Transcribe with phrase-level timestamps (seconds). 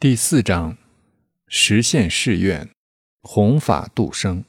[0.00, 0.78] 第四章，
[1.48, 2.70] 实现誓愿，
[3.20, 4.44] 弘法度生。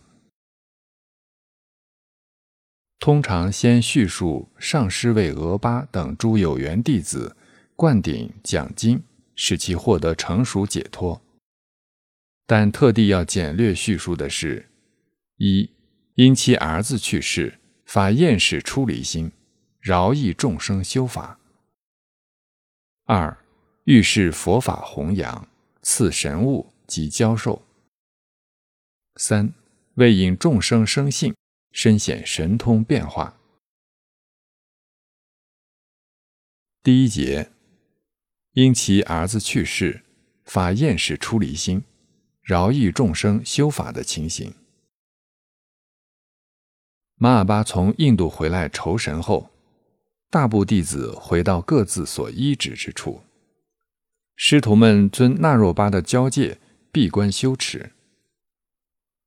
[3.00, 7.36] 通常先叙述上师为俄巴等诸有缘弟子
[7.76, 9.02] 灌顶讲经，
[9.34, 11.20] 使其获得成熟解脱。
[12.46, 14.70] 但特地要简略叙述的是：
[15.38, 15.72] 一，
[16.14, 19.32] 因其儿子去世，发厌世出离心，
[19.80, 21.40] 饶益众生修法；
[23.06, 23.36] 二，
[23.90, 25.48] 欲是佛法弘扬，
[25.82, 27.60] 赐神物及教授；
[29.16, 29.52] 三，
[29.96, 31.34] 为引众生生信。
[31.72, 33.40] 深显神通变化。
[36.84, 37.52] 第一节，
[38.54, 40.04] 因其儿子去世，
[40.46, 41.84] 发厌世出离心，
[42.44, 44.54] 饶益众生修法的情形。
[47.16, 49.50] 马尔巴从印度回来酬神后，
[50.30, 53.22] 大部弟子回到各自所依止之处，
[54.42, 56.60] 师徒们遵那若巴的交界，
[56.94, 57.92] 闭关修持。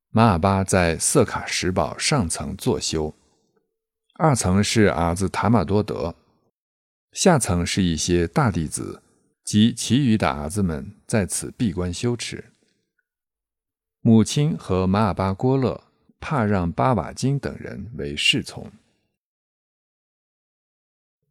[0.09, 3.15] 马尔巴在色卡石堡上层坐修，
[4.15, 6.15] 二层是儿子塔玛多德，
[7.13, 9.03] 下层是一些大弟子
[9.45, 12.47] 及其余的儿子们在此闭关修持。
[14.01, 15.85] 母亲和马尔巴郭勒、
[16.21, 18.73] 帕让巴瓦金等人为侍从。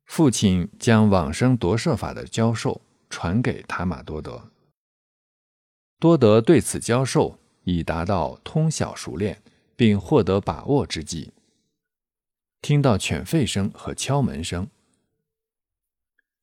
[0.06, 2.80] 父亲将往生夺舍法的教授
[3.12, 4.50] 传给塔玛多德，
[6.00, 7.38] 多德对此教授。
[7.64, 9.44] 已达到通晓熟练，
[9.76, 11.32] 并获得把握之际，
[12.60, 14.68] 听到犬吠声和敲门声，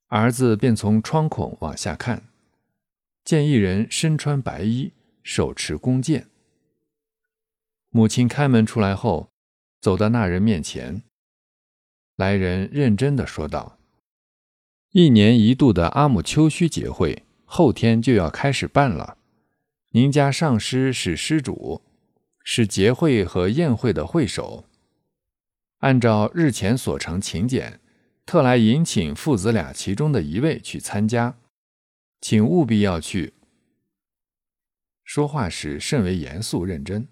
[0.07, 2.29] 儿子便从窗孔往下看，
[3.25, 4.93] 见一人身穿白衣，
[5.25, 6.29] 手持弓箭。
[7.91, 9.33] 母亲开门出来后，
[9.81, 11.03] 走到那人面前，
[12.15, 13.78] 来人认真的说道
[14.99, 19.17] ：“一年一度的阿姆丘须节会，后天就要开始办了。”
[19.95, 21.83] 您家上师是施主，
[22.43, 24.65] 是结会和宴会的会首。
[25.79, 27.79] 按照日前所呈请柬，
[28.27, 31.39] 特来引请父子俩其中的一位去参加，
[32.21, 33.35] 请务必要去。
[35.05, 37.07] 说话时甚为严肃认真。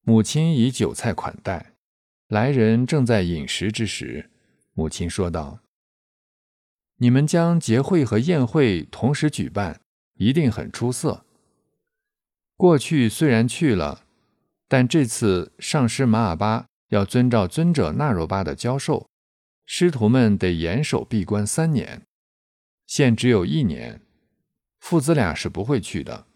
[0.00, 1.74] 母亲以酒菜款待，
[2.28, 4.30] 来人正在饮食之时，
[4.72, 5.60] 母亲说道
[6.96, 9.80] ：“你们将结会和宴会同时举办。”
[10.18, 11.26] 一定很出色。
[12.56, 14.06] 过去虽然去了，
[14.66, 19.10] 但这次上师马尔巴要遵照尊者纳若巴的教授，
[19.66, 22.00] 师徒们得严守闭关三年。
[22.86, 24.00] 现只有一年，
[24.80, 26.26] 父子俩是不会去的，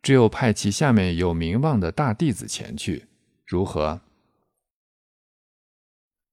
[0.00, 3.06] 只有派其下面有名望的大弟子前去，
[3.44, 4.00] 如何？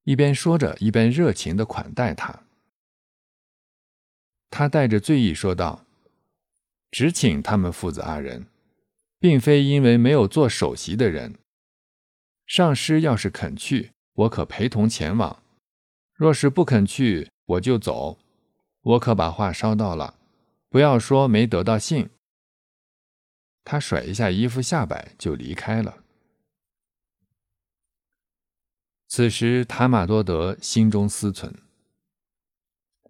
[0.05, 2.44] 一边说着，一边热情地款待他。
[4.49, 5.85] 他带着醉意说道。
[6.91, 8.47] 只请他们父子二人，
[9.19, 11.35] 并非因为没有做首席的人。
[12.45, 15.41] 上师要是肯去，我可陪同前往；
[16.13, 18.17] 若是不肯去，我就走。
[18.81, 20.17] 我可把话捎到了，
[20.69, 22.09] 不要说没得到信。
[23.65, 26.03] 他甩一下衣服下摆，就离开了。
[29.07, 31.51] 此时，塔玛多德心中思忖：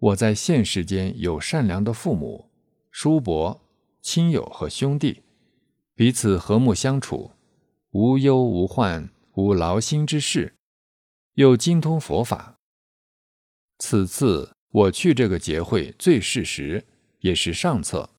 [0.00, 2.50] 我在现世间有善良的父母、
[2.90, 3.62] 叔伯。
[4.02, 5.24] 亲友和兄弟
[5.96, 7.32] 彼此和睦相处，
[7.90, 10.54] 无忧无患，无劳心之事，
[11.34, 12.60] 又精通佛法。
[13.78, 16.86] 此次我去这个结会最适时，
[17.18, 18.10] 也是上策。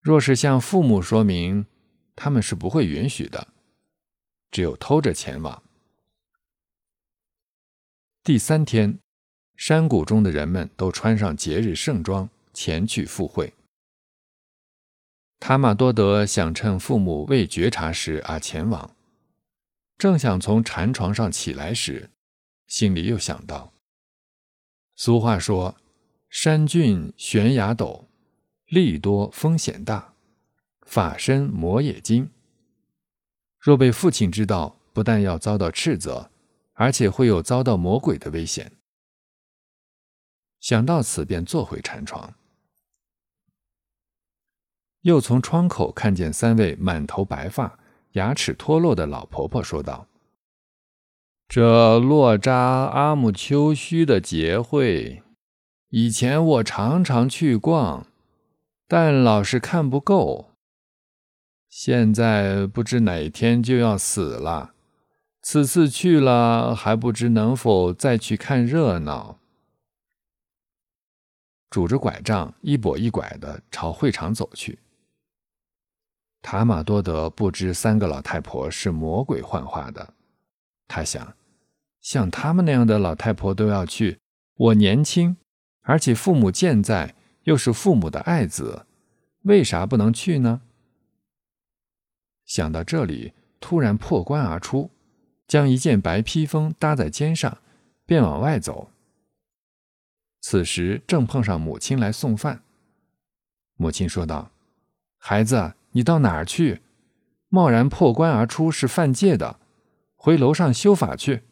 [0.00, 1.66] 若是向父母说明，
[2.16, 3.48] 他们是不会允许的，
[4.50, 5.62] 只有偷着前往。
[8.24, 8.98] 第三天，
[9.56, 13.52] 山谷中的人们都穿上节日盛装前去赴会。
[15.38, 18.94] 塔玛多德想趁父母未觉察时而前往，
[19.98, 22.10] 正想从禅床上起来时，
[22.66, 23.72] 心里又想到：
[24.94, 25.76] 俗话说，
[26.30, 28.04] 山峻悬崖陡，
[28.66, 30.14] 力多风险大，
[30.82, 32.30] 法身魔也精。
[33.58, 36.30] 若被父亲知道，不但要遭到斥责，
[36.74, 38.72] 而且会有遭到魔鬼的危险。
[40.62, 42.34] 想到此，便坐回禅床。
[45.00, 47.80] 又从窗口看见三位满头白发、
[48.12, 50.06] 牙齿脱落的老婆婆，说道
[51.48, 55.24] ：“这洛扎阿木丘须的节会，
[55.88, 58.06] 以前我常常去逛，
[58.86, 60.52] 但老是看不够。
[61.68, 64.74] 现在不知哪天就要死了，
[65.42, 69.40] 此次去了还不知能否再去看热闹。”
[71.72, 74.78] 拄着拐杖，一跛一拐的朝会场走去。
[76.42, 80.12] 塔玛多德不知三个老太婆是魔鬼幻化的，
[80.86, 81.34] 他想，
[82.02, 84.18] 像他们那样的老太婆都要去，
[84.56, 85.38] 我年轻，
[85.80, 87.14] 而且父母健在，
[87.44, 88.84] 又是父母的爱子，
[89.44, 90.60] 为啥不能去呢？
[92.44, 94.90] 想到这里，突然破关而出，
[95.48, 97.56] 将一件白披风搭在肩上，
[98.04, 98.91] 便往外走。
[100.42, 102.62] 此时正碰上母亲来送饭，
[103.76, 104.50] 母亲说道
[105.16, 106.80] ：“孩子。”你到哪儿去？
[107.50, 109.60] 贸然破关而出是犯戒的，
[110.16, 111.42] 回楼上修法去。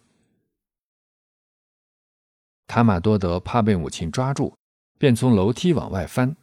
[2.67, 4.57] 塔玛多德怕被母亲抓住，
[4.97, 6.35] 便从楼梯往外翻。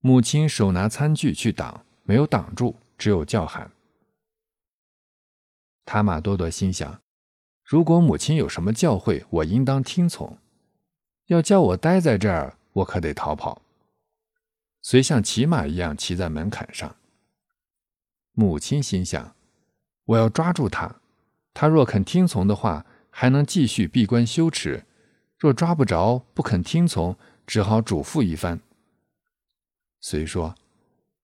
[0.00, 3.70] 母亲手拿餐具去挡，没有挡住，只有叫喊。
[5.84, 6.98] 塔玛多德心想：
[7.62, 10.38] 如果母亲有什么教诲，我应当听从；
[11.32, 13.62] 要叫我待在这儿，我可得逃跑。
[14.82, 16.96] 遂像骑马一样骑在门槛上。
[18.32, 19.34] 母亲心想
[20.04, 21.00] ：“我要抓住他，
[21.54, 24.84] 他若肯听从的话，还能继续闭关修持；
[25.38, 28.60] 若抓不着，不肯听从，只好嘱咐一番。”
[30.00, 30.54] 遂说：“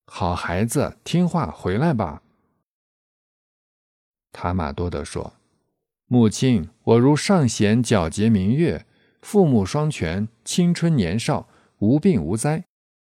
[0.06, 2.22] 好孩子，听话回来吧。”
[4.32, 5.34] 塔玛多德说
[6.08, 8.86] ：“母亲，我如尚贤，皎洁明月，
[9.20, 11.48] 父母双全，青春年少，
[11.78, 12.64] 无病无灾。”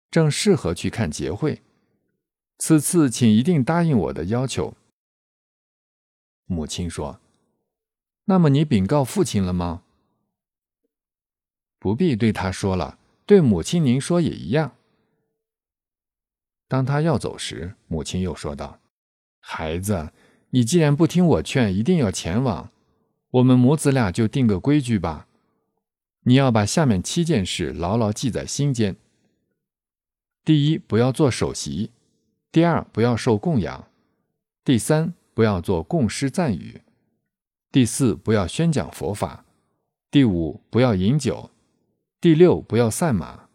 [0.09, 1.63] 正适合去看结会，
[2.59, 4.75] 此次请一定答应我的要求。
[6.47, 7.21] 母亲说
[8.27, 9.83] ：“那么你禀告父亲了吗？”
[11.79, 14.77] 不必对他说了，对母亲您说也一样。
[16.69, 18.81] 当他要走时，母亲又说道
[19.41, 20.13] ：“孩子，
[20.51, 22.71] 你既然不听我劝，一定要前往，
[23.33, 25.29] 我们母子俩就定个规矩吧。
[26.29, 28.97] 你要把下面七件事牢牢记在心间。”
[30.45, 31.91] 第一，不要做首席；
[32.51, 33.89] 第二，不要受供养；
[34.65, 36.81] 第三，不要做供师赞语；
[37.71, 39.45] 第四，不要宣讲佛法；
[40.11, 41.51] 第五，不要饮酒；
[42.21, 43.49] 第六，不要赛马；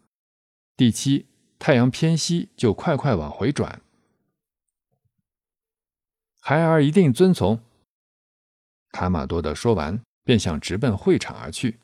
[0.76, 1.26] 第七，
[1.58, 3.82] 太阳偏西就快快往回转。
[6.40, 7.60] 孩儿一定遵从。
[8.90, 11.78] 卡玛多德说完，便想直奔会场而去。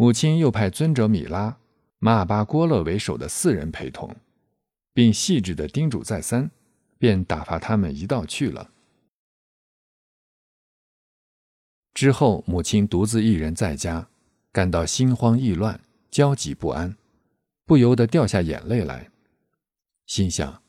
[0.00, 1.58] 母亲又派尊者米拉。
[1.98, 4.16] 马尔巴郭勒为首的四人陪同，
[4.94, 6.50] 并细致的叮嘱再三，
[6.96, 8.70] 便打发他们一道去了。
[11.92, 14.08] 之后，母亲独自一人在家，
[14.50, 15.78] 感到心慌意乱、
[16.10, 16.96] 焦急不安，
[17.66, 19.10] 不由得掉下眼泪来，
[20.06, 20.62] 心想：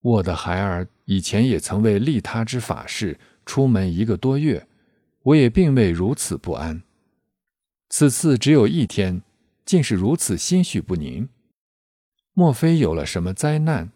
[0.00, 4.66] 我的孩儿以前也曾为利他之法事出门一个多月，
[5.20, 6.82] 我也并未如此不安，
[7.88, 9.22] 此次只有一天。
[9.64, 11.26] 竟是如此心绪不宁，
[12.34, 13.90] 莫非有了什么灾难？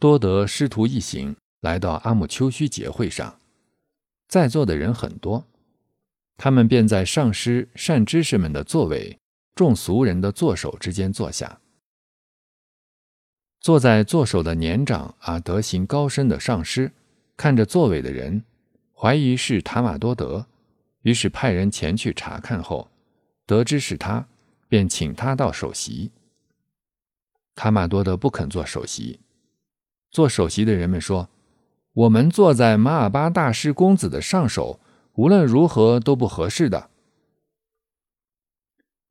[0.00, 3.38] 多德师徒一行来到阿姆丘须节会上，
[4.26, 5.46] 在座的人很多，
[6.36, 9.16] 他们便在上师善知识们的座位、
[9.54, 11.60] 众俗人的坐首之间坐下。
[13.60, 16.90] 坐在坐首的年长而德行高深的上师，
[17.36, 18.44] 看着座位的人，
[18.92, 20.48] 怀疑是塔玛多德。
[21.02, 22.90] 于是派人前去查看后，
[23.46, 24.26] 得知是他，
[24.68, 26.10] 便请他到首席。
[27.54, 29.20] 塔玛多德不肯做首席。
[30.10, 31.28] 做首席的人们说
[31.92, 34.80] ：“我们坐在马尔巴大师公子的上首，
[35.14, 36.90] 无论如何都不合适的。”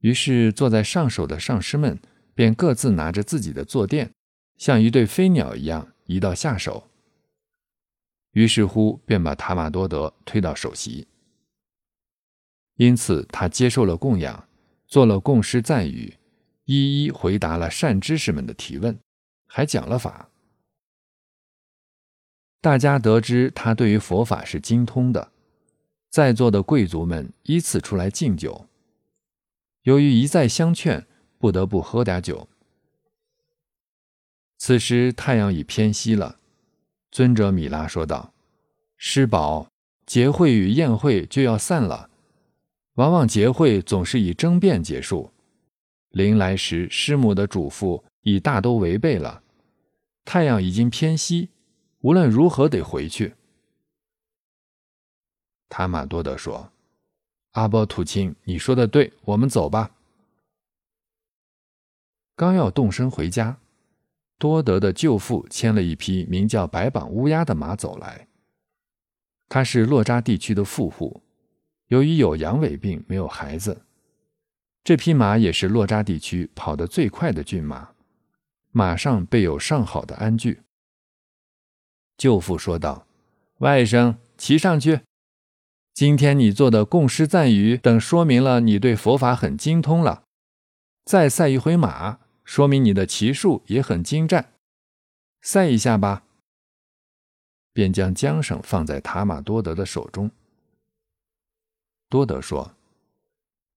[0.00, 1.98] 于是坐在上首的上师们
[2.34, 4.10] 便各自拿着自己的坐垫，
[4.56, 6.88] 像一对飞鸟一样移到下手。
[8.32, 11.06] 于是乎，便把塔玛多德推到首席。
[12.78, 14.48] 因此，他接受了供养，
[14.86, 16.14] 做了供师赞语，
[16.64, 18.96] 一一回答了善知识们的提问，
[19.48, 20.30] 还讲了法。
[22.60, 25.32] 大家得知他对于佛法是精通的，
[26.08, 28.66] 在座的贵族们依次出来敬酒。
[29.82, 31.04] 由于一再相劝，
[31.36, 32.48] 不得不喝点酒。
[34.56, 36.38] 此时太阳已偏西了，
[37.10, 38.32] 尊者米拉说道
[38.96, 39.68] ：“师宝，
[40.06, 42.10] 结会与宴会就要散了。”
[42.98, 45.30] 往往结会总是以争辩结束，
[46.10, 49.40] 临来时师母的嘱咐已大都违背了。
[50.24, 51.50] 太阳已经偏西，
[52.00, 53.36] 无论如何得回去。
[55.68, 56.72] 塔玛多德说
[57.52, 59.92] ：“阿波土亲，你说的对，我们走吧。”
[62.34, 63.60] 刚要动身回家，
[64.38, 68.26] 多德的舅父牵了一匹名叫白榜乌鸦的马走来，
[69.48, 71.22] 他是洛扎地区的富户。
[71.88, 73.82] 由于有阳痿病，没有孩子。
[74.84, 77.90] 这匹马也是洛扎地区跑得最快的骏马，
[78.70, 80.62] 马上备有上好的鞍具。
[82.16, 83.06] 舅父说道
[83.60, 85.00] ：“外甥，骑上去。
[85.94, 90.24] 今天你做的供诗赞语等，说明了你对佛法很精通了。
[91.04, 94.52] 再赛一回马，说明你的骑术也很精湛。
[95.42, 96.24] 赛一下吧。”
[97.72, 100.30] 便将缰绳放在塔玛多德的手中。
[102.08, 102.72] 多德说。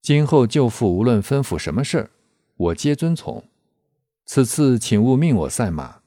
[0.01, 2.09] 今后舅父无论吩咐什么事儿，
[2.55, 3.43] 我皆遵从。
[4.25, 6.01] 此次请勿命我赛马。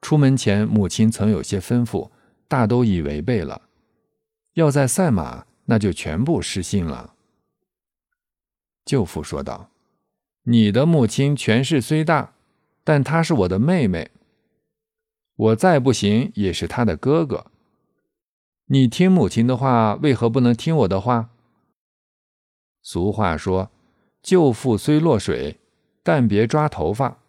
[0.00, 2.10] 出门前，母亲曾有些吩咐，
[2.48, 3.62] 大都已违背了。
[4.54, 7.14] 要在赛马，那就全部失信了。
[8.84, 9.70] 舅父说道
[10.44, 12.34] ：“你的母亲权势虽大，
[12.82, 14.10] 但她是我的妹妹。
[15.36, 17.46] 我再不行，也是她的哥哥。
[18.66, 21.28] 你听母亲的话，为何不能听我的话？”
[22.82, 23.70] 俗话说
[24.22, 25.60] ：“舅父虽落水，
[26.02, 27.22] 但别抓头发。”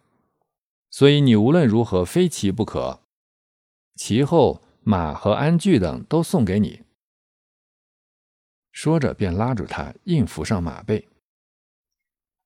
[0.90, 3.00] 所以你无论如何非骑不可。
[3.96, 6.82] 其后马和鞍具等都送给你。
[8.72, 11.08] 说着，便拉住他，硬扶上马背。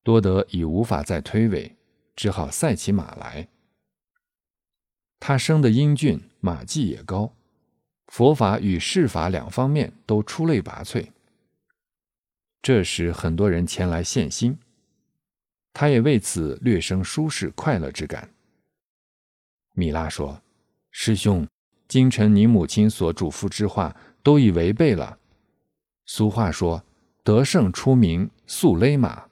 [0.02, 1.74] 多德已无法再推诿，
[2.14, 3.48] 只好赛起马来。
[5.20, 7.34] 他生的英俊，马技也高，
[8.06, 11.10] 佛法与世法两方面都出类拔萃。
[12.60, 14.58] 这时，很多人前来献心，
[15.72, 18.34] 他也为此略生舒适快乐之感。
[19.74, 20.42] 米拉说
[20.90, 21.46] ：“师兄，
[21.86, 25.18] 今晨你母亲所嘱咐之话都已违背了。
[26.04, 26.84] 俗话说，
[27.22, 29.28] 得胜出名，速勒马。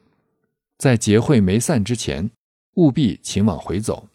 [0.79, 2.31] 在结会没散之前，
[2.75, 4.09] 务必请往回走。”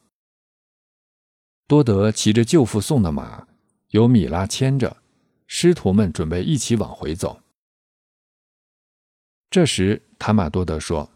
[1.67, 3.47] 多德骑着舅父送的马，
[3.89, 4.97] 由米拉牵着，
[5.47, 7.40] 师徒们准备一起往回走。
[9.51, 11.09] 这时，塔马多德说：“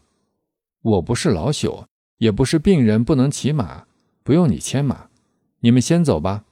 [0.82, 1.86] 我不是老朽，
[2.18, 3.86] 也不是病人，不能骑马，
[4.22, 5.08] 不用你牵马。
[5.60, 6.44] 你们先走吧。”